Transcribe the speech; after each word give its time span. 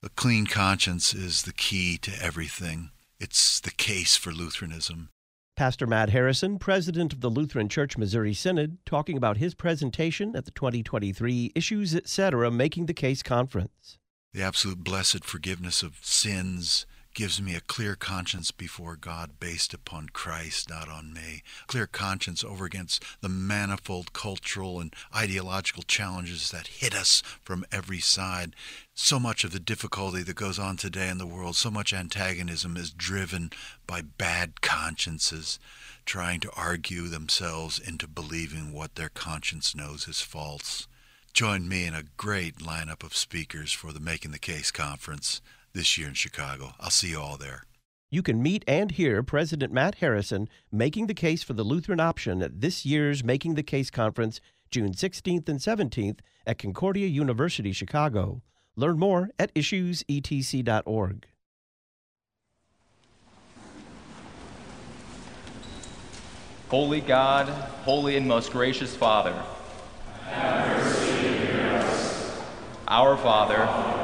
A 0.00 0.08
clean 0.10 0.46
conscience 0.46 1.12
is 1.12 1.42
the 1.42 1.52
key 1.52 1.98
to 1.98 2.12
everything. 2.22 2.90
It's 3.18 3.58
the 3.58 3.72
case 3.72 4.16
for 4.16 4.30
Lutheranism. 4.30 5.08
Pastor 5.56 5.88
Matt 5.88 6.10
Harrison, 6.10 6.60
president 6.60 7.12
of 7.12 7.20
the 7.20 7.28
Lutheran 7.28 7.68
Church 7.68 7.98
Missouri 7.98 8.32
Synod, 8.32 8.78
talking 8.86 9.16
about 9.16 9.38
his 9.38 9.54
presentation 9.54 10.36
at 10.36 10.44
the 10.44 10.52
2023 10.52 11.50
Issues 11.52 11.96
Etc. 11.96 12.48
Making 12.48 12.86
the 12.86 12.94
Case 12.94 13.24
Conference. 13.24 13.98
The 14.32 14.40
absolute 14.40 14.84
blessed 14.84 15.24
forgiveness 15.24 15.82
of 15.82 15.98
sins 16.02 16.86
gives 17.18 17.42
me 17.42 17.56
a 17.56 17.60
clear 17.60 17.96
conscience 17.96 18.52
before 18.52 18.94
God 18.94 19.40
based 19.40 19.74
upon 19.74 20.08
Christ, 20.10 20.70
not 20.70 20.88
on 20.88 21.12
me. 21.12 21.42
Clear 21.66 21.88
conscience 21.88 22.44
over 22.44 22.64
against 22.64 23.04
the 23.20 23.28
manifold 23.28 24.12
cultural 24.12 24.78
and 24.78 24.94
ideological 25.12 25.82
challenges 25.82 26.52
that 26.52 26.68
hit 26.68 26.94
us 26.94 27.24
from 27.42 27.64
every 27.72 27.98
side. 27.98 28.54
So 28.94 29.18
much 29.18 29.42
of 29.42 29.50
the 29.50 29.58
difficulty 29.58 30.22
that 30.22 30.36
goes 30.36 30.60
on 30.60 30.76
today 30.76 31.08
in 31.08 31.18
the 31.18 31.26
world, 31.26 31.56
so 31.56 31.72
much 31.72 31.92
antagonism 31.92 32.76
is 32.76 32.92
driven 32.92 33.50
by 33.84 34.00
bad 34.00 34.60
consciences 34.60 35.58
trying 36.06 36.38
to 36.38 36.52
argue 36.52 37.08
themselves 37.08 37.80
into 37.80 38.06
believing 38.06 38.72
what 38.72 38.94
their 38.94 39.08
conscience 39.08 39.74
knows 39.74 40.06
is 40.06 40.20
false. 40.20 40.86
Join 41.32 41.68
me 41.68 41.84
in 41.84 41.94
a 41.94 42.04
great 42.16 42.58
lineup 42.58 43.02
of 43.02 43.16
speakers 43.16 43.72
for 43.72 43.90
the 43.90 43.98
Making 43.98 44.30
the 44.30 44.38
Case 44.38 44.70
conference 44.70 45.40
this 45.78 45.96
year 45.96 46.08
in 46.08 46.14
Chicago. 46.14 46.72
I'll 46.80 46.90
see 46.90 47.10
you 47.10 47.20
all 47.20 47.36
there. 47.36 47.62
You 48.10 48.20
can 48.20 48.42
meet 48.42 48.64
and 48.66 48.90
hear 48.90 49.22
President 49.22 49.72
Matt 49.72 49.96
Harrison 49.96 50.48
making 50.72 51.06
the 51.06 51.14
case 51.14 51.44
for 51.44 51.52
the 51.52 51.62
Lutheran 51.62 52.00
option 52.00 52.42
at 52.42 52.60
this 52.60 52.84
year's 52.84 53.22
Making 53.22 53.54
the 53.54 53.62
Case 53.62 53.88
conference, 53.88 54.40
June 54.72 54.92
16th 54.92 55.48
and 55.48 55.60
17th 55.60 56.18
at 56.46 56.58
Concordia 56.58 57.06
University, 57.06 57.70
Chicago. 57.70 58.42
Learn 58.74 58.98
more 58.98 59.30
at 59.38 59.54
issuesetc.org. 59.54 61.26
Holy 66.68 67.00
God, 67.00 67.48
holy 67.84 68.16
and 68.16 68.26
most 68.26 68.50
gracious 68.50 68.96
Father, 68.96 69.40
Our 72.88 73.16
Father, 73.16 73.97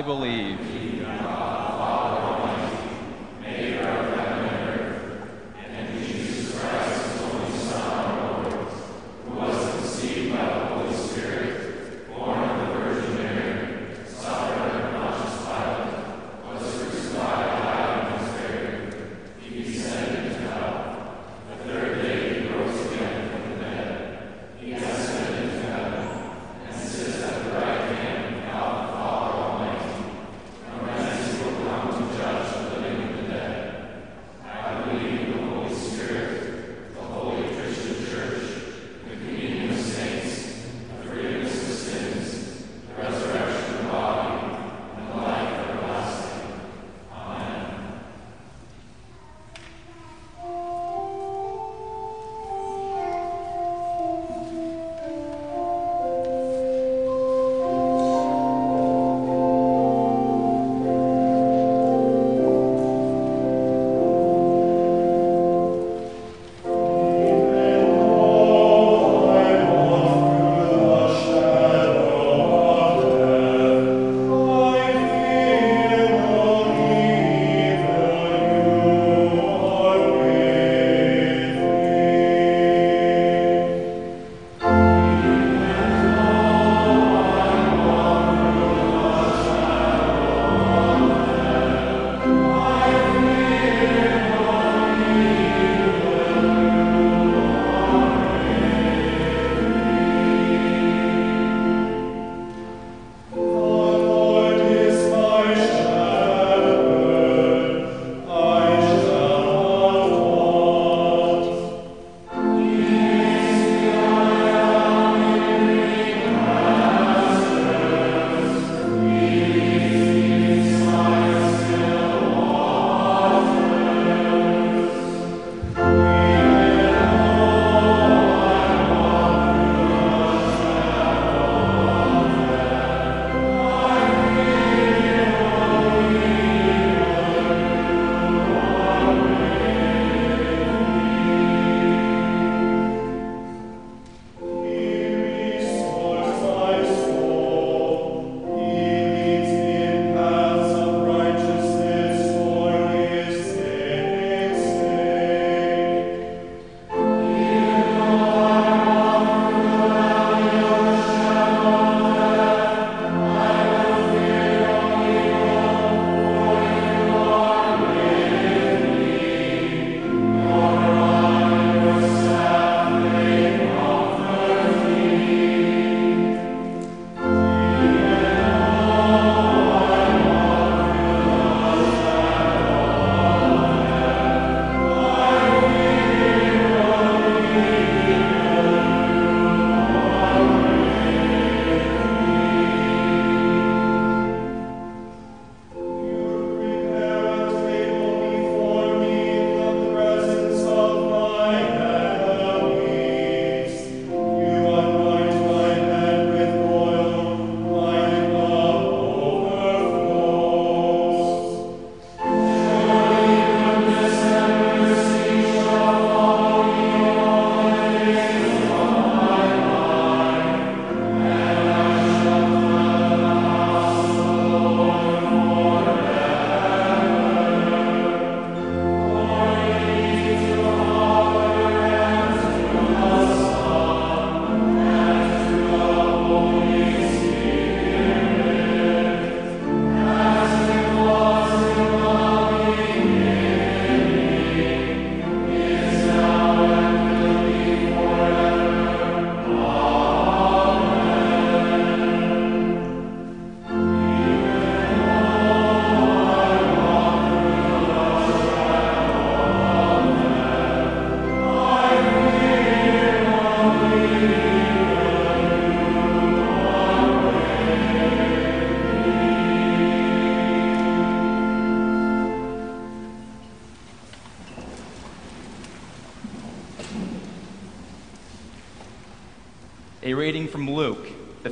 I 0.00 0.02
believe 0.02 0.58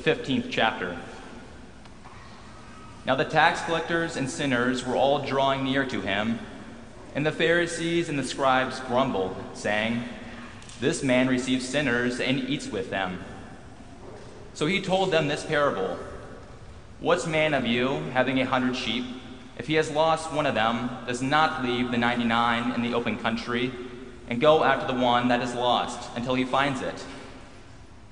15th 0.08 0.46
chapter. 0.48 0.96
Now 3.04 3.14
the 3.14 3.26
tax 3.26 3.60
collectors 3.60 4.16
and 4.16 4.30
sinners 4.30 4.86
were 4.86 4.96
all 4.96 5.18
drawing 5.18 5.64
near 5.64 5.84
to 5.84 6.00
him, 6.00 6.38
and 7.14 7.26
the 7.26 7.30
Pharisees 7.30 8.08
and 8.08 8.18
the 8.18 8.24
scribes 8.24 8.80
grumbled, 8.80 9.36
saying, 9.52 10.02
This 10.80 11.02
man 11.02 11.28
receives 11.28 11.68
sinners 11.68 12.20
and 12.20 12.38
eats 12.38 12.68
with 12.68 12.88
them. 12.88 13.22
So 14.54 14.64
he 14.64 14.80
told 14.80 15.10
them 15.10 15.28
this 15.28 15.44
parable 15.44 15.98
What 17.00 17.28
man 17.28 17.52
of 17.52 17.66
you, 17.66 18.00
having 18.14 18.40
a 18.40 18.46
hundred 18.46 18.76
sheep, 18.76 19.04
if 19.58 19.66
he 19.66 19.74
has 19.74 19.90
lost 19.90 20.32
one 20.32 20.46
of 20.46 20.54
them, 20.54 20.88
does 21.06 21.20
not 21.20 21.62
leave 21.62 21.90
the 21.90 21.98
99 21.98 22.72
in 22.72 22.80
the 22.80 22.94
open 22.94 23.18
country 23.18 23.72
and 24.26 24.40
go 24.40 24.64
after 24.64 24.90
the 24.90 24.98
one 24.98 25.28
that 25.28 25.42
is 25.42 25.54
lost 25.54 26.08
until 26.16 26.34
he 26.34 26.46
finds 26.46 26.80
it? 26.80 27.04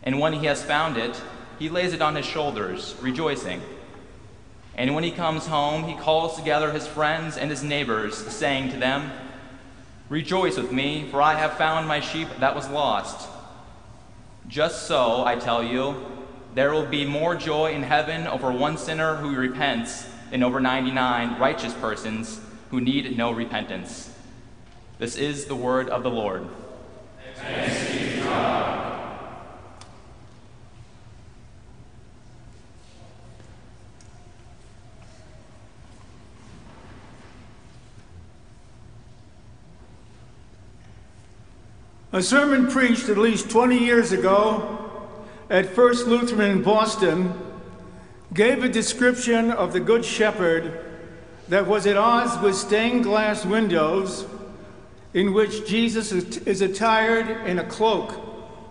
And 0.03 0.21
when 0.21 0.35
he 0.35 0.45
has 0.45 0.63
found 0.63 0.99
it, 0.99 1.19
he 1.59 1.69
lays 1.69 1.93
it 1.93 2.03
on 2.03 2.15
his 2.15 2.27
shoulders, 2.27 2.95
rejoicing. 3.01 3.63
And 4.77 4.95
when 4.95 5.05
he 5.05 5.11
comes 5.11 5.47
home, 5.47 5.85
he 5.85 5.95
calls 5.95 6.37
together 6.37 6.71
his 6.71 6.87
friends 6.87 7.37
and 7.37 7.51
his 7.51 7.63
neighbors, 7.63 8.17
saying 8.17 8.71
to 8.73 8.77
them, 8.77 9.11
Rejoice 10.09 10.57
with 10.57 10.71
me, 10.71 11.09
for 11.11 11.21
I 11.21 11.35
have 11.35 11.55
found 11.55 11.89
my 11.89 12.01
sheep 12.01 12.29
that 12.39 12.55
was 12.55 12.69
lost. 12.69 13.29
Just 14.47 14.87
so, 14.87 15.25
I 15.25 15.37
tell 15.37 15.65
you, 15.65 15.97
there 16.55 16.73
will 16.73 16.87
be 16.87 17.05
more 17.05 17.35
joy 17.35 17.73
in 17.73 17.83
heaven 17.83 18.27
over 18.27 18.53
one 18.53 18.77
sinner 18.77 19.17
who 19.17 19.35
repents 19.35 20.07
than 20.31 20.43
over 20.43 20.61
99 20.61 21.39
righteous 21.41 21.75
persons 21.75 22.41
who 22.71 22.81
need 22.81 23.17
no 23.17 23.33
repentance. 23.33 24.11
This 24.99 25.17
is 25.17 25.47
the 25.47 25.57
word 25.57 25.89
of 25.89 26.03
the 26.03 26.11
Lord. 26.11 26.47
A 42.17 42.23
sermon 42.23 42.69
preached 42.69 43.11
at 43.11 43.19
least 43.19 43.51
20 43.51 43.77
years 43.77 44.11
ago 44.11 44.91
at 45.51 45.75
First 45.75 46.07
Lutheran 46.07 46.51
in 46.51 46.63
Boston 46.63 47.35
gave 48.33 48.65
a 48.65 48.71
description 48.71 49.51
of 49.51 49.75
the 49.75 49.81
Good 49.81 50.03
Shepherd 50.03 50.81
that 51.51 51.67
was 51.67 51.87
at 51.87 51.99
odds 51.99 52.43
with 52.43 52.57
stained 52.57 53.05
glass 53.05 53.45
windows 53.45 54.25
in 55.13 55.35
which 55.35 55.69
Jesus 55.69 56.11
is 56.11 56.63
attired 56.63 57.47
in 57.47 57.59
a 57.59 57.65
cloak, 57.67 58.13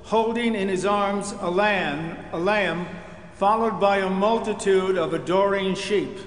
holding 0.05 0.55
in 0.55 0.67
his 0.67 0.83
arms 0.83 1.35
a 1.39 1.51
lamb, 1.51 2.17
a 2.31 2.39
lamb 2.39 2.87
followed 3.35 3.79
by 3.79 3.97
a 3.97 4.09
multitude 4.09 4.97
of 4.97 5.13
adoring 5.13 5.75
sheep. 5.75 6.17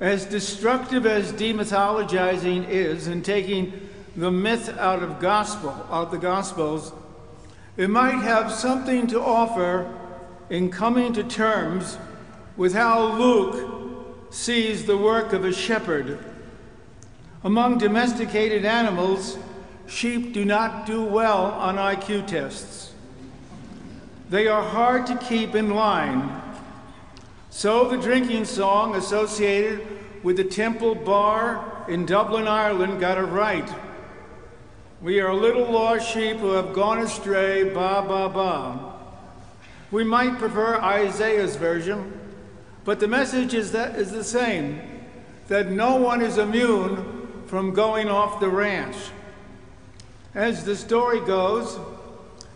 As 0.00 0.26
destructive 0.26 1.06
as 1.06 1.32
demythologizing 1.32 2.68
is 2.68 3.06
and 3.06 3.24
taking 3.24 3.88
the 4.18 4.32
myth 4.32 4.76
out 4.78 5.00
of 5.00 5.20
gospel, 5.20 5.70
out 5.90 6.10
the 6.10 6.18
gospels, 6.18 6.92
it 7.76 7.88
might 7.88 8.20
have 8.20 8.50
something 8.50 9.06
to 9.06 9.20
offer 9.20 9.94
in 10.50 10.68
coming 10.72 11.12
to 11.12 11.22
terms 11.22 11.96
with 12.56 12.74
how 12.74 13.16
Luke 13.16 14.26
sees 14.30 14.86
the 14.86 14.98
work 14.98 15.32
of 15.32 15.44
a 15.44 15.52
shepherd. 15.52 16.18
Among 17.44 17.78
domesticated 17.78 18.64
animals, 18.64 19.38
sheep 19.86 20.32
do 20.32 20.44
not 20.44 20.84
do 20.84 21.04
well 21.04 21.44
on 21.44 21.76
IQ 21.76 22.26
tests. 22.26 22.92
They 24.30 24.48
are 24.48 24.64
hard 24.64 25.06
to 25.06 25.16
keep 25.16 25.54
in 25.54 25.70
line. 25.70 26.42
So 27.50 27.88
the 27.88 27.96
drinking 27.96 28.46
song 28.46 28.96
associated 28.96 29.86
with 30.24 30.36
the 30.36 30.44
Temple 30.44 30.96
Bar 30.96 31.86
in 31.88 32.04
Dublin, 32.04 32.48
Ireland 32.48 32.98
got 32.98 33.16
it 33.16 33.22
right. 33.22 33.72
We 35.00 35.20
are 35.20 35.32
little 35.32 35.70
lost 35.70 36.12
sheep 36.12 36.38
who 36.38 36.50
have 36.52 36.72
gone 36.72 36.98
astray, 36.98 37.62
ba 37.62 38.04
ba 38.06 38.28
ba. 38.28 38.94
We 39.92 40.02
might 40.02 40.40
prefer 40.40 40.74
Isaiah's 40.80 41.54
version, 41.54 42.18
but 42.84 42.98
the 42.98 43.06
message 43.06 43.54
is 43.54 43.70
that 43.72 43.94
is 43.94 44.10
the 44.10 44.24
same 44.24 44.80
that 45.46 45.70
no 45.70 45.94
one 45.94 46.20
is 46.20 46.36
immune 46.36 47.28
from 47.46 47.74
going 47.74 48.08
off 48.08 48.40
the 48.40 48.48
ranch. 48.48 48.96
As 50.34 50.64
the 50.64 50.74
story 50.74 51.20
goes, 51.20 51.78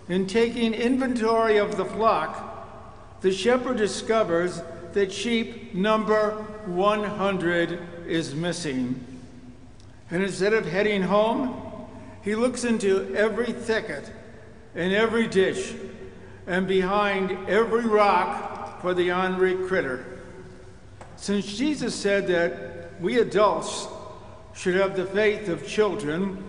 in 0.09 0.27
taking 0.27 0.75
inventory 0.75 1.59
of 1.59 1.77
the 1.77 1.85
flock, 1.85 3.21
the 3.21 3.31
shepherd 3.33 3.77
discovers 3.77 4.61
that 4.95 5.13
sheep 5.13 5.75
number 5.75 6.33
100 6.67 7.79
is 8.09 8.35
missing. 8.35 9.07
And 10.11 10.25
instead 10.25 10.53
of 10.53 10.67
heading 10.67 11.03
home, 11.03 11.72
he 12.23 12.37
looks 12.37 12.65
into 12.65 13.15
every 13.15 13.53
thicket 13.53 14.11
and 14.75 14.93
every 14.93 15.27
ditch 15.27 15.75
and 16.47 16.67
behind 16.67 17.49
every 17.49 17.85
rock 17.85 18.81
for 18.81 18.95
the 18.95 19.13
ornery 19.13 19.57
critter. 19.67 20.21
Since 21.17 21.57
Jesus 21.57 21.95
said 21.95 22.27
that 22.29 23.01
we 23.01 23.19
adults 23.19 23.87
should 24.55 24.77
have 24.77 24.97
the 24.97 25.05
faith 25.07 25.49
of 25.49 25.67
children, 25.67 26.43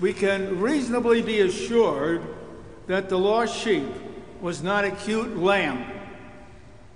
we 0.00 0.12
can 0.12 0.60
reasonably 0.60 1.22
be 1.22 1.40
assured 1.40 2.22
that 2.86 3.08
the 3.08 3.18
lost 3.18 3.56
sheep 3.56 3.88
was 4.40 4.62
not 4.62 4.84
a 4.84 4.90
cute 4.90 5.36
lamb, 5.36 5.84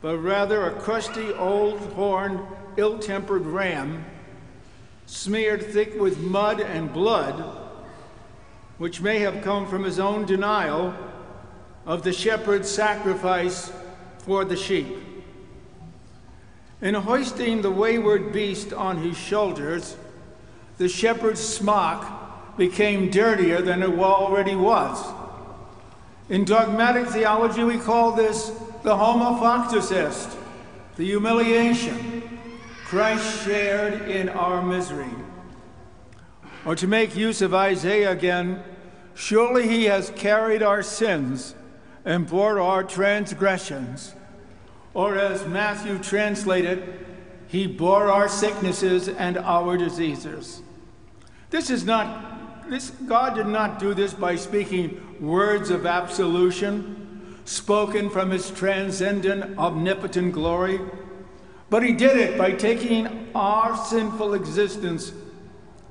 but 0.01 0.19
rather 0.19 0.67
a 0.67 0.81
crusty, 0.81 1.33
old, 1.35 1.79
horned, 1.93 2.41
ill 2.77 2.99
tempered 2.99 3.47
ram, 3.47 4.05
smeared 5.07 5.65
thick 5.65 6.01
with 6.01 6.19
mud 6.19 6.61
and 6.61 6.93
blood 6.93 7.64
which 8.79 9.01
may 9.01 9.21
have 9.21 9.43
come 9.43 9.67
from 9.67 9.85
his 9.85 9.99
own 9.99 10.27
denial 10.27 10.95
of 11.87 12.03
the 12.03 12.13
shepherd's 12.13 12.71
sacrifice 12.71 13.73
for 14.19 14.45
the 14.45 14.57
sheep. 14.57 14.99
In 16.81 16.95
hoisting 16.95 17.63
the 17.63 17.71
wayward 17.71 18.33
beast 18.33 18.73
on 18.73 18.99
his 18.99 19.17
shoulders, 19.17 19.97
the 20.79 20.89
shepherd's 20.89 21.41
smock 21.41 22.57
became 22.57 23.11
dirtier 23.11 23.63
than 23.63 23.83
it 23.83 23.99
already 23.99 24.57
was. 24.57 25.05
In 26.29 26.45
dogmatic 26.45 27.07
theology, 27.09 27.65
we 27.65 27.79
call 27.79 28.13
this 28.13 28.51
the 28.83 28.97
homo 28.97 29.39
factus 29.41 29.93
est, 29.93 30.37
the 30.97 31.05
humiliation 31.05 32.23
Christ 32.85 33.45
shared 33.45 34.09
in 34.09 34.29
our 34.29 34.63
misery. 34.63 35.11
Or 36.65 36.75
to 36.77 36.87
make 36.87 37.15
use 37.15 37.43
of 37.43 37.53
Isaiah 37.53 38.11
again, 38.11 38.63
surely 39.15 39.69
he 39.69 39.85
has 39.85 40.11
carried 40.17 40.63
our 40.63 40.83
sins 40.83 41.55
and 42.05 42.27
bore 42.27 42.59
our 42.61 42.83
transgressions. 42.83 44.15
Or 44.95 45.17
as 45.17 45.47
Matthew 45.47 45.99
translated, 45.99 47.07
he 47.49 47.67
bore 47.67 48.11
our 48.11 48.29
sicknesses 48.29 49.09
and 49.09 49.37
our 49.39 49.77
diseases. 49.77 50.63
This 51.51 51.69
is 51.69 51.85
not, 51.85 52.69
this, 52.71 52.91
God 52.91 53.35
did 53.35 53.47
not 53.47 53.79
do 53.79 53.93
this 53.93 54.15
by 54.15 54.37
speaking 54.37 55.17
words 55.21 55.71
of 55.71 55.87
absolution, 55.87 57.39
spoken 57.45 58.09
from 58.09 58.31
his 58.31 58.51
transcendent, 58.51 59.59
omnipotent 59.59 60.33
glory, 60.33 60.81
but 61.69 61.83
he 61.83 61.93
did 61.93 62.17
it 62.17 62.39
by 62.39 62.53
taking 62.53 63.31
our 63.35 63.77
sinful 63.77 64.35
existence 64.35 65.13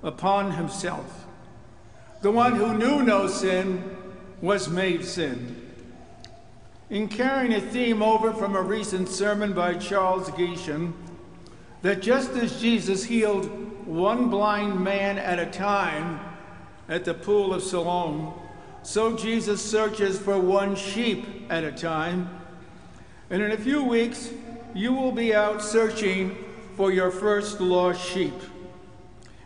upon 0.03 0.51
himself. 0.51 1.25
The 2.21 2.31
one 2.31 2.55
who 2.55 2.77
knew 2.77 3.01
no 3.01 3.27
sin 3.27 3.97
was 4.41 4.69
made 4.69 5.03
sin. 5.03 5.59
In 6.89 7.07
carrying 7.07 7.53
a 7.53 7.61
theme 7.61 8.03
over 8.03 8.33
from 8.33 8.55
a 8.55 8.61
recent 8.61 9.09
sermon 9.09 9.53
by 9.53 9.75
Charles 9.75 10.29
Gieschen, 10.29 10.93
that 11.81 12.01
just 12.01 12.31
as 12.31 12.61
Jesus 12.61 13.03
healed 13.05 13.45
one 13.87 14.29
blind 14.29 14.79
man 14.79 15.17
at 15.17 15.39
a 15.39 15.45
time 15.45 16.19
at 16.87 17.05
the 17.05 17.13
pool 17.13 17.53
of 17.53 17.63
Siloam, 17.63 18.33
so 18.83 19.15
Jesus 19.15 19.61
searches 19.61 20.19
for 20.19 20.37
one 20.39 20.75
sheep 20.75 21.25
at 21.49 21.63
a 21.63 21.71
time. 21.71 22.29
And 23.29 23.41
in 23.41 23.51
a 23.51 23.57
few 23.57 23.83
weeks, 23.83 24.29
you 24.73 24.93
will 24.93 25.11
be 25.11 25.33
out 25.33 25.61
searching 25.61 26.35
for 26.75 26.91
your 26.91 27.11
first 27.11 27.61
lost 27.61 28.05
sheep. 28.05 28.33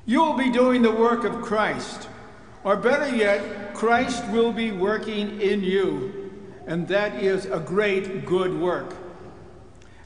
You 0.08 0.24
will 0.24 0.38
be 0.38 0.50
doing 0.50 0.82
the 0.82 0.92
work 0.92 1.26
of 1.26 1.42
Christ. 1.42 2.08
Or 2.64 2.78
better 2.78 3.14
yet, 3.14 3.74
Christ 3.74 4.26
will 4.30 4.54
be 4.54 4.72
working 4.72 5.42
in 5.42 5.64
you. 5.64 6.32
And 6.66 6.88
that 6.88 7.22
is 7.22 7.46
a 7.46 7.60
great 7.60 8.26
good 8.26 8.58
work. 8.58 8.96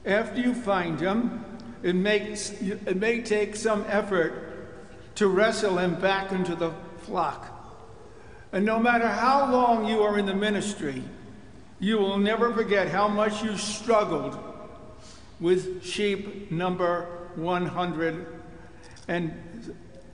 After 0.03 0.41
you 0.41 0.55
find 0.55 0.99
him, 0.99 1.45
it, 1.83 1.93
makes, 1.93 2.49
it 2.61 2.97
may 2.97 3.21
take 3.21 3.55
some 3.55 3.85
effort 3.87 5.15
to 5.15 5.27
wrestle 5.27 5.77
him 5.77 5.93
back 5.95 6.31
into 6.31 6.55
the 6.55 6.71
flock. 6.97 7.47
And 8.51 8.65
no 8.65 8.79
matter 8.79 9.07
how 9.07 9.51
long 9.51 9.85
you 9.85 10.01
are 10.01 10.17
in 10.17 10.25
the 10.25 10.33
ministry, 10.33 11.03
you 11.79 11.99
will 11.99 12.17
never 12.17 12.51
forget 12.51 12.87
how 12.87 13.07
much 13.07 13.43
you 13.43 13.55
struggled 13.55 14.35
with 15.39 15.85
sheep 15.85 16.51
number 16.51 17.27
100. 17.35 18.25
And, 19.07 19.33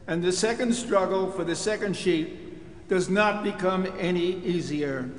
and 0.07 0.23
the 0.23 0.31
second 0.31 0.73
struggle 0.73 1.29
for 1.29 1.43
the 1.43 1.55
second 1.55 1.95
sheep 1.95 2.87
does 2.87 3.09
not 3.09 3.43
become 3.43 3.85
any 3.99 4.37
easier. 4.45 5.09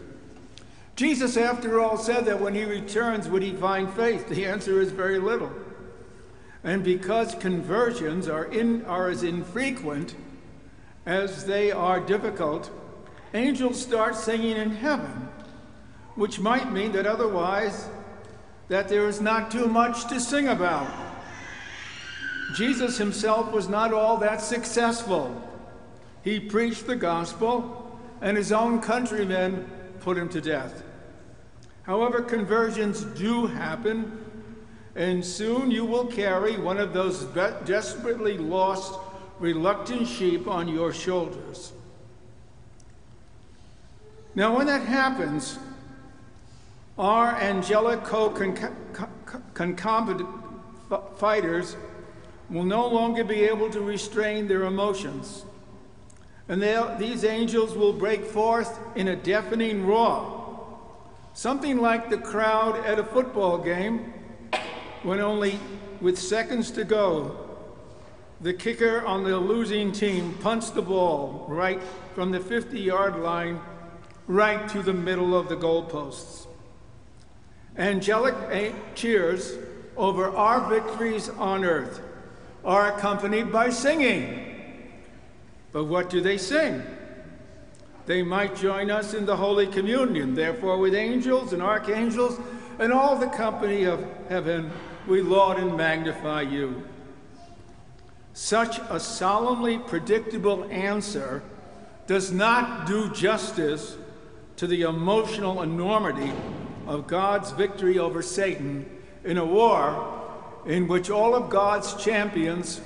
Jesus, 0.97 1.37
after 1.37 1.81
all, 1.81 1.97
said 1.97 2.25
that 2.25 2.41
when 2.41 2.55
he 2.55 2.65
returns, 2.65 3.29
would 3.29 3.43
he 3.43 3.53
find 3.53 3.93
faith? 3.93 4.29
The 4.29 4.47
answer 4.47 4.81
is 4.81 4.91
very 4.91 5.19
little. 5.19 5.53
And 6.65 6.83
because 6.83 7.35
conversions 7.37 8.29
are, 8.29 8.47
in, 8.47 8.85
are 8.87 9.09
as 9.09 9.23
infrequent 9.23 10.17
as 11.07 11.45
they 11.45 11.71
are 11.71 12.01
difficult, 12.01 12.71
angels 13.33 13.81
start 13.81 14.17
singing 14.17 14.57
in 14.57 14.71
heaven, 14.71 15.29
which 16.17 16.41
might 16.41 16.73
mean 16.73 16.93
that 16.93 17.07
otherwise 17.07 17.89
that 18.69 18.89
there 18.89 19.09
is 19.09 19.21
not 19.21 19.51
too 19.51 19.69
much 19.69 20.09
to 20.09 20.21
sing 20.21 20.49
about. 20.49 21.08
Jesus 22.55 22.97
himself 22.97 23.53
was 23.53 23.69
not 23.69 23.93
all 23.93 24.17
that 24.19 24.41
successful. 24.41 25.43
He 26.23 26.41
preached 26.41 26.87
the 26.87 26.97
gospel, 26.97 28.01
and 28.21 28.37
his 28.37 28.53
own 28.53 28.81
countrymen 28.81 29.71
put 30.01 30.17
him 30.17 30.29
to 30.31 30.41
death. 30.41 30.83
However, 31.83 32.23
conversions 32.23 33.03
do 33.03 33.47
happen, 33.47 34.25
and 34.97 35.25
soon 35.25 35.71
you 35.71 35.85
will 35.85 36.07
carry 36.07 36.59
one 36.59 36.79
of 36.79 36.93
those 36.93 37.25
desperately 37.65 38.37
lost, 38.39 38.99
reluctant 39.39 40.09
sheep 40.09 40.49
on 40.49 40.67
your 40.69 40.93
shoulders. 40.93 41.73
Now, 44.35 44.57
when 44.57 44.67
that 44.67 44.83
happens, 44.83 45.59
our 46.99 47.37
angelic 47.37 48.03
co-concomitant 48.05 50.29
fighters 51.17 51.77
will 52.51 52.65
no 52.65 52.87
longer 52.87 53.25
be 53.25 53.43
able 53.43 53.71
to 53.71 53.81
restrain 53.81 54.49
their 54.49 54.65
emotions. 54.65 55.45
And 56.49 56.63
these 56.99 57.25
angels 57.25 57.77
will 57.77 57.93
break 57.93 58.25
forth 58.25 58.79
in 58.97 59.09
a 59.09 59.17
deafening 59.17 59.87
roar, 59.87 60.79
something 61.35 61.79
like 61.79 62.09
the 62.09 62.17
crowd 62.17 62.77
at 62.87 62.99
a 62.99 63.05
football 63.05 63.59
game 63.59 64.15
when 65.03 65.21
only 65.21 65.59
with 66.01 66.19
seconds 66.19 66.71
to 66.73 66.85
go, 66.85 67.37
the 68.41 68.55
kicker 68.55 69.05
on 69.05 69.25
the 69.25 69.37
losing 69.37 69.93
team 69.93 70.35
punts 70.41 70.71
the 70.71 70.83
ball 70.83 71.45
right 71.49 71.81
from 72.15 72.31
the 72.31 72.41
50 72.41 72.79
yard 72.81 73.17
line 73.17 73.61
right 74.27 74.69
to 74.69 74.83
the 74.83 74.93
middle 74.93 75.37
of 75.37 75.49
the 75.49 75.57
goalposts. 75.57 76.47
Angelic 77.77 78.35
eh, 78.51 78.73
cheers 78.95 79.57
over 79.97 80.31
our 80.31 80.69
victories 80.69 81.29
on 81.31 81.65
earth 81.65 82.01
are 82.65 82.97
accompanied 82.97 83.53
by 83.53 83.71
singing. 83.71 84.45
But 85.73 85.85
what 85.85 86.11
do 86.11 86.21
they 86.21 86.39
sing? 86.39 86.83
They 88.07 88.23
might 88.23 88.57
join 88.57 88.91
us 88.91 89.13
in 89.13 89.27
the 89.27 89.37
Holy 89.37 89.67
Communion. 89.67 90.35
Therefore, 90.35 90.79
with 90.79 90.95
angels 90.95 91.53
and 91.53 91.63
archangels 91.63 92.41
and 92.79 92.93
all 92.93 93.17
the 93.17 93.27
company 93.27 93.85
of 93.85 94.05
heaven, 94.29 94.71
we 95.07 95.21
laud 95.21 95.59
and 95.59 95.77
magnify 95.77 96.43
you. 96.43 96.85
Such 98.33 98.79
a 98.89 98.99
solemnly 98.99 99.79
predictable 99.79 100.65
answer 100.71 101.43
does 102.07 102.33
not 102.33 102.87
do 102.87 103.13
justice 103.13 103.97
to 104.57 104.67
the 104.67 104.83
emotional 104.83 105.63
enormity 105.63 106.33
of 106.87 107.07
God's 107.07 107.51
victory 107.51 107.99
over 107.99 108.23
Satan 108.23 108.89
in 109.25 109.37
a 109.37 109.45
war 109.45 110.18
in 110.67 110.89
which 110.89 111.11
all 111.11 111.35
of 111.35 111.51
God's 111.51 111.95
champions, 112.03 112.81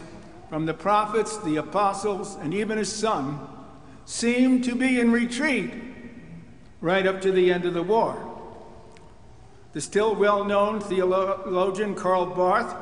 from 0.48 0.66
the 0.66 0.74
prophets, 0.74 1.38
the 1.38 1.56
apostles, 1.56 2.36
and 2.36 2.52
even 2.52 2.78
his 2.78 2.92
son, 2.92 3.40
seem 4.04 4.62
to 4.62 4.74
be 4.74 5.00
in 5.00 5.12
retreat 5.12 5.72
right 6.80 7.06
up 7.06 7.20
to 7.22 7.32
the 7.32 7.52
end 7.52 7.64
of 7.64 7.74
the 7.74 7.82
war. 7.82 8.16
The 9.72 9.80
still 9.80 10.14
well 10.14 10.44
known 10.44 10.80
theologian 10.80 11.94
Karl 11.94 12.26
Barth 12.26 12.74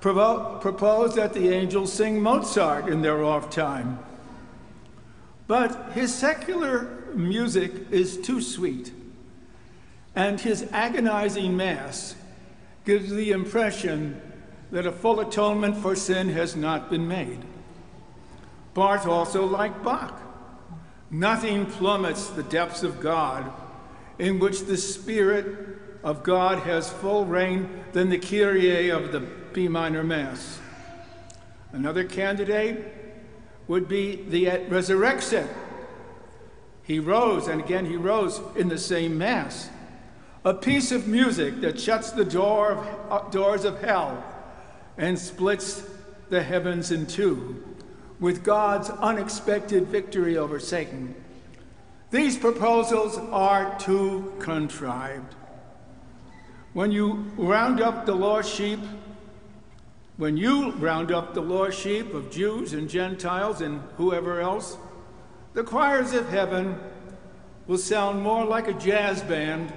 proposed 0.00 1.16
that 1.16 1.32
the 1.32 1.48
angels 1.48 1.92
sing 1.92 2.22
Mozart 2.22 2.88
in 2.88 3.02
their 3.02 3.24
off 3.24 3.50
time. 3.50 3.98
But 5.46 5.92
his 5.92 6.14
secular 6.14 7.04
music 7.14 7.72
is 7.90 8.18
too 8.18 8.40
sweet 8.40 8.92
and 10.14 10.40
his 10.40 10.68
agonizing 10.72 11.56
Mass 11.56 12.14
gives 12.84 13.10
the 13.10 13.30
impression 13.30 14.20
that 14.70 14.86
a 14.86 14.92
full 14.92 15.20
atonement 15.20 15.76
for 15.76 15.96
sin 15.96 16.28
has 16.28 16.54
not 16.54 16.90
been 16.90 17.06
made. 17.06 17.40
Barth 18.74 19.06
also 19.06 19.46
liked 19.46 19.82
Bach. 19.82 20.20
Nothing 21.10 21.66
plummets 21.66 22.28
the 22.28 22.42
depths 22.42 22.82
of 22.82 23.00
God 23.00 23.52
in 24.18 24.38
which 24.38 24.64
the 24.64 24.76
Spirit 24.76 25.78
of 26.02 26.22
God 26.22 26.58
has 26.60 26.92
full 26.92 27.24
reign 27.24 27.84
than 27.92 28.10
the 28.10 28.18
Kyrie 28.18 28.90
of 28.90 29.12
the 29.12 29.20
B 29.20 29.68
minor 29.68 30.02
Mass. 30.02 30.60
Another 31.72 32.04
candidate 32.04 32.92
would 33.68 33.88
be 33.88 34.16
the 34.28 34.66
resurrection. 34.68 35.48
He 36.82 36.98
rose, 36.98 37.48
and 37.48 37.60
again 37.60 37.86
he 37.86 37.96
rose 37.96 38.40
in 38.56 38.68
the 38.68 38.78
same 38.78 39.16
Mass 39.16 39.70
a 40.44 40.52
piece 40.52 40.92
of 40.92 41.08
music 41.08 41.60
that 41.62 41.80
shuts 41.80 42.10
the 42.10 42.24
door 42.24 42.72
of, 42.72 43.26
uh, 43.26 43.30
doors 43.30 43.64
of 43.64 43.80
hell 43.80 44.22
and 44.98 45.18
splits 45.18 45.82
the 46.28 46.42
heavens 46.42 46.90
in 46.90 47.06
two 47.06 47.64
with 48.20 48.44
God's 48.44 48.90
unexpected 48.90 49.86
victory 49.86 50.36
over 50.36 50.60
Satan. 50.60 51.14
These 52.10 52.36
proposals 52.36 53.16
are 53.16 53.76
too 53.78 54.34
contrived. 54.38 55.34
When 56.74 56.92
you 56.92 57.32
round 57.36 57.80
up 57.80 58.04
the 58.04 58.14
lost 58.14 58.54
sheep, 58.54 58.80
when 60.16 60.36
you 60.36 60.72
round 60.72 61.10
up 61.10 61.34
the 61.34 61.40
lost 61.40 61.78
sheep 61.78 62.12
of 62.12 62.30
Jews 62.30 62.72
and 62.72 62.88
Gentiles 62.88 63.62
and 63.62 63.80
whoever 63.96 64.40
else, 64.40 64.76
the 65.54 65.64
choirs 65.64 66.12
of 66.12 66.28
heaven 66.28 66.78
will 67.66 67.78
sound 67.78 68.22
more 68.22 68.44
like 68.44 68.68
a 68.68 68.74
jazz 68.74 69.22
band 69.22 69.72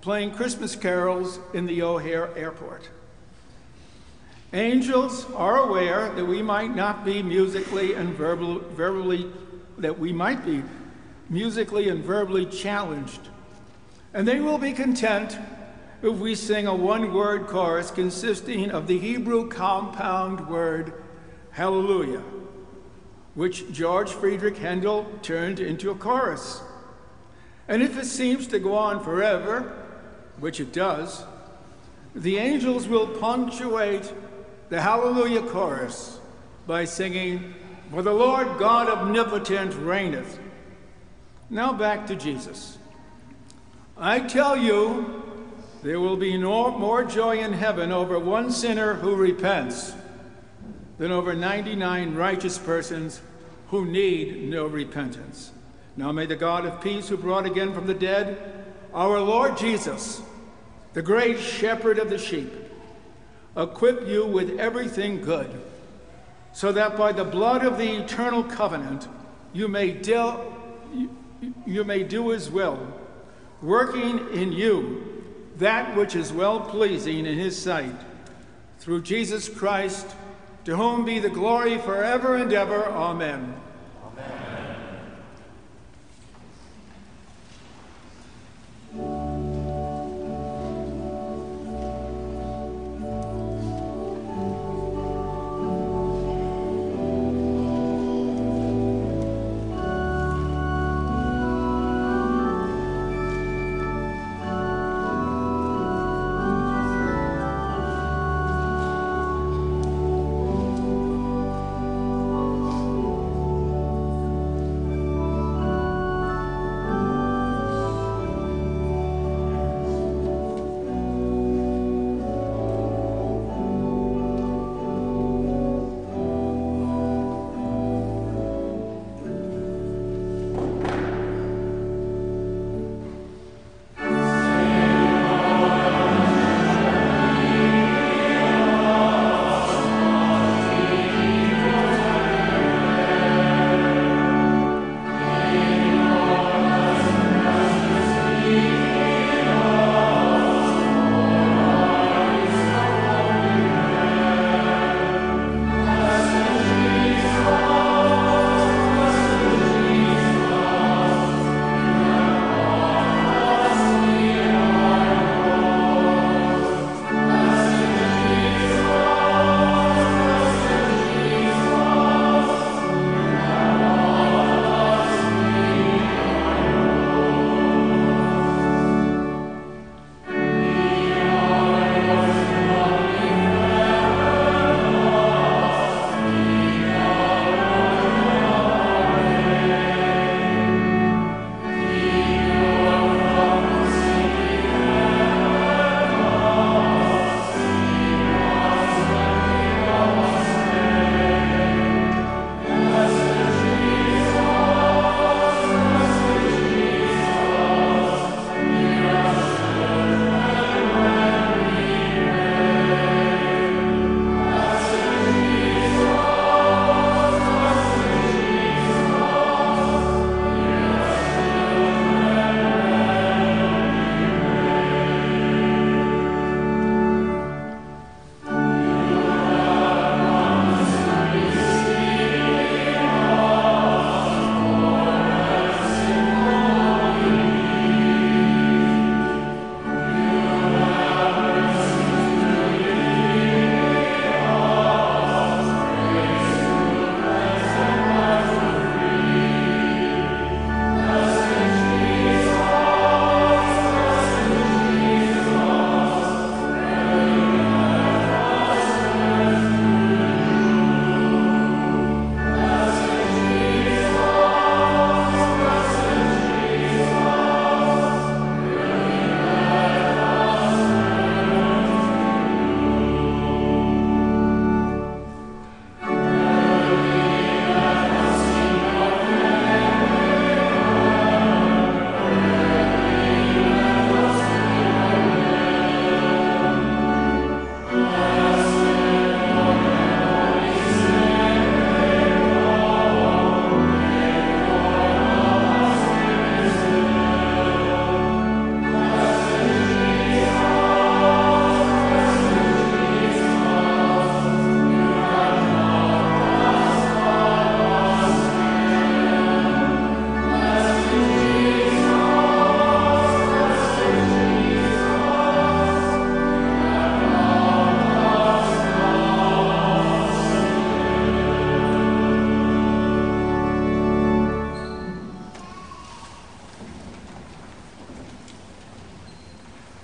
playing 0.00 0.32
Christmas 0.32 0.74
carols 0.76 1.38
in 1.52 1.66
the 1.66 1.82
O'Hare 1.82 2.36
Airport. 2.36 2.88
Angels 4.52 5.26
are 5.36 5.58
aware 5.58 6.10
that 6.14 6.24
we 6.24 6.42
might 6.42 6.74
not 6.74 7.04
be 7.04 7.22
musically 7.22 7.94
and 7.94 8.14
verbal, 8.14 8.58
verbally, 8.58 9.30
that 9.78 9.98
we 9.98 10.12
might 10.12 10.44
be 10.44 10.62
musically 11.28 11.88
and 11.88 12.02
verbally 12.02 12.46
challenged. 12.46 13.20
And 14.12 14.26
they 14.26 14.40
will 14.40 14.58
be 14.58 14.72
content 14.72 15.38
if 16.02 16.16
we 16.16 16.34
sing 16.34 16.66
a 16.66 16.74
one 16.74 17.12
word 17.12 17.46
chorus 17.46 17.90
consisting 17.90 18.70
of 18.70 18.86
the 18.86 18.98
Hebrew 18.98 19.48
compound 19.48 20.48
word 20.48 20.94
hallelujah, 21.52 22.22
which 23.34 23.70
George 23.70 24.10
Friedrich 24.10 24.56
Handel 24.56 25.06
turned 25.22 25.60
into 25.60 25.90
a 25.90 25.94
chorus. 25.94 26.62
And 27.68 27.82
if 27.82 27.96
it 27.96 28.06
seems 28.06 28.48
to 28.48 28.58
go 28.58 28.74
on 28.74 29.04
forever, 29.04 29.79
which 30.40 30.60
it 30.60 30.72
does, 30.72 31.24
the 32.14 32.38
angels 32.38 32.88
will 32.88 33.06
punctuate 33.06 34.12
the 34.68 34.80
Hallelujah 34.80 35.42
chorus 35.42 36.18
by 36.66 36.84
singing, 36.84 37.54
For 37.90 38.02
the 38.02 38.12
Lord 38.12 38.58
God 38.58 38.88
omnipotent 38.88 39.74
reigneth. 39.74 40.38
Now 41.48 41.72
back 41.72 42.06
to 42.06 42.16
Jesus. 42.16 42.78
I 43.96 44.20
tell 44.20 44.56
you, 44.56 45.22
there 45.82 46.00
will 46.00 46.16
be 46.16 46.36
no 46.36 46.70
more 46.76 47.04
joy 47.04 47.38
in 47.38 47.52
heaven 47.52 47.90
over 47.90 48.18
one 48.18 48.50
sinner 48.50 48.94
who 48.94 49.16
repents 49.16 49.94
than 50.98 51.10
over 51.10 51.34
99 51.34 52.14
righteous 52.14 52.58
persons 52.58 53.20
who 53.68 53.84
need 53.84 54.48
no 54.48 54.66
repentance. 54.66 55.52
Now 55.96 56.12
may 56.12 56.26
the 56.26 56.36
God 56.36 56.66
of 56.66 56.80
peace, 56.80 57.08
who 57.08 57.16
brought 57.16 57.46
again 57.46 57.72
from 57.72 57.86
the 57.86 57.94
dead 57.94 58.59
our 58.94 59.20
Lord 59.20 59.56
Jesus, 59.56 60.22
the 60.92 61.02
great 61.02 61.38
shepherd 61.38 61.98
of 61.98 62.10
the 62.10 62.18
sheep, 62.18 62.52
equip 63.56 64.06
you 64.06 64.26
with 64.26 64.58
everything 64.58 65.20
good, 65.20 65.50
so 66.52 66.72
that 66.72 66.96
by 66.96 67.12
the 67.12 67.24
blood 67.24 67.64
of 67.64 67.78
the 67.78 68.02
eternal 68.02 68.42
covenant 68.42 69.08
you 69.52 69.68
may, 69.68 69.90
del- 69.92 70.52
you 71.66 71.84
may 71.84 72.02
do 72.02 72.30
his 72.30 72.50
will, 72.50 72.78
working 73.62 74.32
in 74.32 74.52
you 74.52 75.06
that 75.56 75.94
which 75.94 76.16
is 76.16 76.32
well 76.32 76.60
pleasing 76.60 77.26
in 77.26 77.38
his 77.38 77.60
sight. 77.60 77.94
Through 78.78 79.02
Jesus 79.02 79.48
Christ, 79.48 80.06
to 80.64 80.76
whom 80.76 81.04
be 81.04 81.18
the 81.18 81.28
glory 81.28 81.78
forever 81.78 82.36
and 82.36 82.52
ever. 82.52 82.86
Amen. 82.86 83.54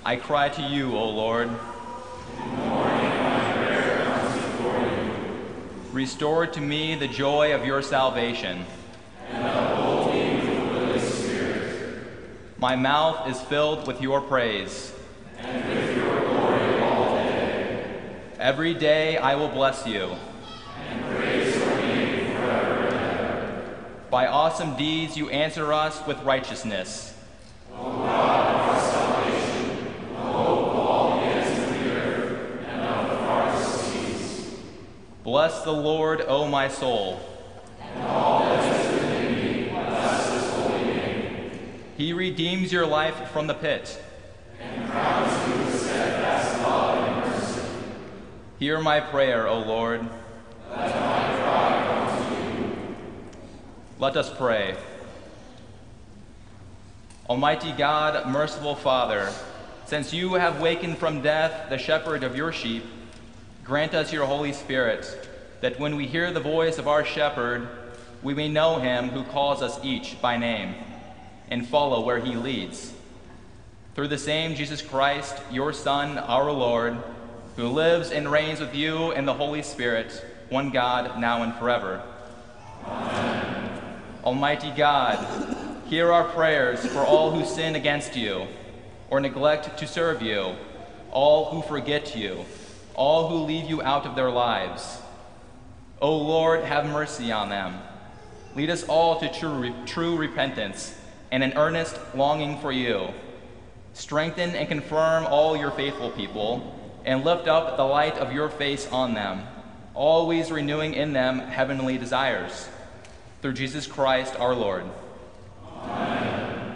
I 0.07 0.15
cry 0.15 0.47
to 0.47 0.61
you, 0.61 0.95
O 0.95 1.09
Lord. 1.09 1.49
Restore 5.91 6.47
to 6.47 6.61
me 6.61 6.95
the 6.95 7.09
joy 7.09 7.53
of 7.53 7.65
your 7.65 7.81
salvation. 7.81 8.65
My 12.57 12.77
mouth 12.77 13.27
is 13.27 13.41
filled 13.41 13.85
with 13.85 14.01
your 14.01 14.21
praise. 14.21 14.93
Every 18.39 18.75
day 18.75 19.17
I 19.17 19.35
will 19.35 19.49
bless 19.49 19.85
you. 19.85 20.15
By 24.09 24.27
awesome 24.27 24.77
deeds 24.77 25.17
you 25.17 25.29
answer 25.31 25.73
us 25.73 25.99
with 26.07 26.17
righteousness. 26.23 27.13
Bless 35.27 35.61
the 35.63 35.73
Lord, 35.73 36.23
O 36.25 36.47
my 36.47 36.69
soul. 36.69 37.19
He 41.97 42.13
redeems 42.13 42.71
your 42.71 42.85
life 42.85 43.29
from 43.31 43.47
the 43.47 43.53
pit. 43.53 44.01
Hear 48.57 48.79
my 48.79 49.01
prayer, 49.01 49.49
O 49.49 49.59
Lord. 49.59 50.07
Let 53.99 54.15
us 54.15 54.33
pray. 54.33 54.77
Almighty 57.29 57.73
God, 57.73 58.29
merciful 58.29 58.75
Father, 58.75 59.33
since 59.87 60.13
you 60.13 60.35
have 60.35 60.61
wakened 60.61 60.97
from 60.97 61.21
death 61.21 61.69
the 61.69 61.77
shepherd 61.77 62.23
of 62.23 62.37
your 62.37 62.53
sheep, 62.53 62.85
grant 63.67 63.93
us 63.93 64.13
your 64.13 64.25
Holy 64.25 64.53
Spirit, 64.53 65.29
that 65.59 65.77
when 65.77 65.97
we 65.97 66.07
hear 66.07 66.31
the 66.31 66.39
voice 66.39 66.77
of 66.77 66.87
our 66.87 67.03
shepherd, 67.03 67.67
we 68.23 68.33
may 68.33 68.47
know 68.47 68.79
him 68.79 69.09
who 69.09 69.23
calls 69.25 69.61
us 69.61 69.77
each 69.83 70.21
by 70.21 70.37
name 70.37 70.73
and 71.49 71.67
follow 71.67 71.99
where 71.99 72.19
he 72.19 72.33
leads. 72.37 72.93
Through 73.93 74.07
the 74.07 74.17
same 74.17 74.55
Jesus 74.55 74.81
Christ, 74.81 75.35
your 75.51 75.73
Son, 75.73 76.17
our 76.17 76.49
Lord, 76.49 76.95
who 77.57 77.67
lives 77.67 78.09
and 78.11 78.31
reigns 78.31 78.61
with 78.61 78.73
you 78.73 79.11
in 79.11 79.25
the 79.25 79.33
Holy 79.33 79.63
Spirit, 79.63 80.25
one 80.47 80.69
God, 80.69 81.19
now 81.19 81.43
and 81.43 81.53
forever. 81.55 82.01
Amen. 82.85 83.81
Almighty 84.23 84.71
God, 84.77 85.27
hear 85.87 86.13
our 86.13 86.23
prayers 86.23 86.85
for 86.85 86.99
all 86.99 87.31
who 87.31 87.45
sin 87.45 87.75
against 87.75 88.15
you 88.15 88.47
or 89.09 89.19
neglect 89.19 89.77
to 89.77 89.87
serve 89.87 90.21
you, 90.21 90.55
all 91.11 91.49
who 91.51 91.61
forget 91.67 92.15
you, 92.15 92.45
all 92.97 93.29
who 93.29 93.45
leave 93.45 93.69
you 93.69 93.81
out 93.81 94.05
of 94.05 94.15
their 94.15 94.29
lives. 94.29 94.99
O 96.01 96.17
Lord, 96.17 96.65
have 96.65 96.85
mercy 96.85 97.31
on 97.31 97.47
them. 97.49 97.79
Lead 98.55 98.69
us 98.69 98.83
all 98.83 99.19
to 99.19 99.31
true, 99.31 99.73
true 99.85 100.17
repentance 100.17 100.93
and 101.31 101.43
an 101.43 101.53
earnest 101.55 101.97
longing 102.15 102.59
for 102.59 102.71
you. 102.71 103.07
Strengthen 103.93 104.51
and 104.51 104.67
confirm 104.67 105.25
all 105.25 105.57
your 105.57 105.71
faithful 105.71 106.11
people, 106.11 106.73
and 107.05 107.23
lift 107.23 107.47
up 107.47 107.77
the 107.77 107.83
light 107.83 108.15
of 108.17 108.31
your 108.31 108.49
face 108.49 108.87
on 108.91 109.13
them, 109.13 109.41
always 109.93 110.51
renewing 110.51 110.93
in 110.93 111.13
them 111.13 111.39
heavenly 111.39 111.97
desires. 111.97 112.69
Through 113.41 113.53
Jesus 113.53 113.87
Christ 113.87 114.35
our 114.39 114.53
Lord. 114.53 114.83
Amen. 115.83 116.75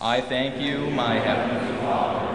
I 0.00 0.20
thank 0.20 0.60
you, 0.60 0.90
my 0.90 1.14
heavenly 1.14 1.78
Father, 1.80 2.29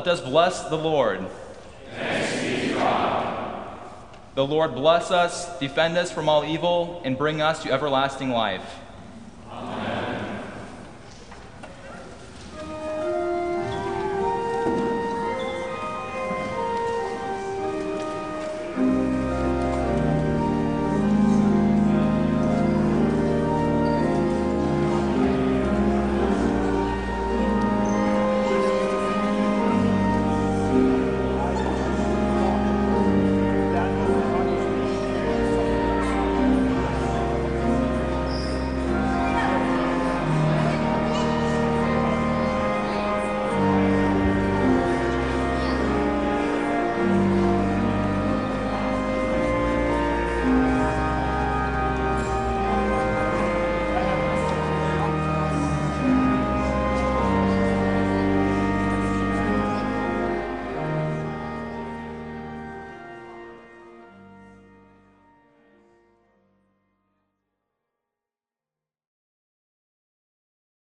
Let 0.00 0.08
us 0.08 0.22
bless 0.22 0.62
the 0.62 0.78
Lord. 0.78 1.26
The 4.34 4.46
Lord 4.46 4.74
bless 4.74 5.10
us, 5.10 5.58
defend 5.58 5.98
us 5.98 6.10
from 6.10 6.26
all 6.26 6.42
evil, 6.42 7.02
and 7.04 7.18
bring 7.18 7.42
us 7.42 7.62
to 7.64 7.70
everlasting 7.70 8.30
life. 8.30 8.79